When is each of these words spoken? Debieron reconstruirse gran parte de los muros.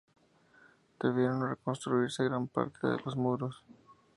Debieron 0.99 1.47
reconstruirse 1.47 2.23
gran 2.23 2.47
parte 2.47 2.87
de 2.87 2.97
los 3.05 3.15
muros. 3.15 3.63